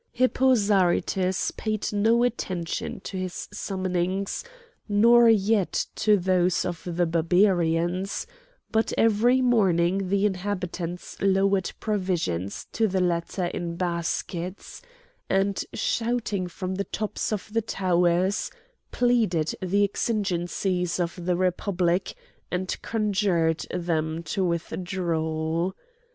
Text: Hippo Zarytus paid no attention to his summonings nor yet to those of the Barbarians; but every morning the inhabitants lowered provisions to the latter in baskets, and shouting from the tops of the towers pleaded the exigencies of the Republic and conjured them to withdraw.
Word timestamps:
Hippo 0.13 0.55
Zarytus 0.55 1.51
paid 1.51 1.93
no 1.93 2.23
attention 2.23 3.01
to 3.01 3.17
his 3.17 3.47
summonings 3.53 4.43
nor 4.89 5.29
yet 5.29 5.85
to 5.97 6.17
those 6.17 6.65
of 6.65 6.81
the 6.85 7.05
Barbarians; 7.05 8.25
but 8.71 8.91
every 8.97 9.41
morning 9.41 10.09
the 10.09 10.25
inhabitants 10.25 11.17
lowered 11.21 11.71
provisions 11.79 12.65
to 12.71 12.87
the 12.87 12.99
latter 12.99 13.45
in 13.45 13.75
baskets, 13.75 14.81
and 15.29 15.63
shouting 15.71 16.47
from 16.47 16.73
the 16.73 16.85
tops 16.85 17.31
of 17.31 17.53
the 17.53 17.61
towers 17.61 18.49
pleaded 18.91 19.53
the 19.61 19.83
exigencies 19.83 20.99
of 20.99 21.25
the 21.27 21.35
Republic 21.35 22.15
and 22.49 22.75
conjured 22.81 23.67
them 23.71 24.23
to 24.23 24.43
withdraw. 24.43 25.71